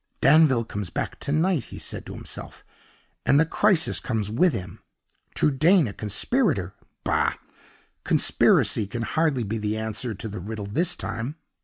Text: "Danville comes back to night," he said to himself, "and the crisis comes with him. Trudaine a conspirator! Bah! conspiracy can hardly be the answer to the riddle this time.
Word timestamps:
"Danville 0.19 0.65
comes 0.65 0.89
back 0.89 1.19
to 1.19 1.31
night," 1.31 1.65
he 1.65 1.77
said 1.77 2.07
to 2.07 2.15
himself, 2.15 2.65
"and 3.23 3.39
the 3.39 3.45
crisis 3.45 3.99
comes 3.99 4.31
with 4.31 4.51
him. 4.51 4.79
Trudaine 5.35 5.87
a 5.87 5.93
conspirator! 5.93 6.73
Bah! 7.03 7.35
conspiracy 8.03 8.87
can 8.87 9.03
hardly 9.03 9.43
be 9.43 9.59
the 9.59 9.77
answer 9.77 10.15
to 10.15 10.27
the 10.27 10.39
riddle 10.39 10.65
this 10.65 10.95
time. 10.95 11.35